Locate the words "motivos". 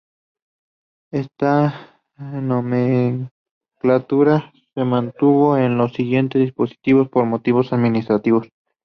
7.27-7.71